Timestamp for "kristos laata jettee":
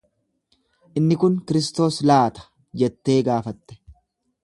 1.51-3.23